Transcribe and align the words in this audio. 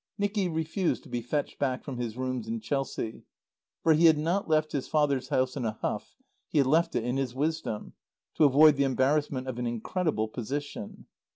Nicky 0.17 0.47
refused 0.49 1.03
to 1.03 1.09
be 1.09 1.21
fetched 1.21 1.59
back 1.59 1.83
from 1.83 1.97
his 1.99 2.17
rooms 2.17 2.47
in 2.47 2.59
Chelsea. 2.59 3.21
For 3.83 3.93
he 3.93 4.05
had 4.07 4.17
not 4.17 4.49
left 4.49 4.71
his 4.71 4.87
father's 4.87 5.29
house 5.29 5.55
in 5.55 5.63
a 5.63 5.73
huff; 5.73 6.15
he 6.49 6.57
had 6.57 6.65
left 6.65 6.95
it 6.95 7.03
in 7.03 7.17
his 7.17 7.35
wisdom, 7.35 7.93
to 8.33 8.45
avoid 8.45 8.77
the 8.77 8.83
embarrassment 8.83 9.47
of 9.47 9.59
an 9.59 9.67
incredible 9.67 10.27
position. 10.27 11.05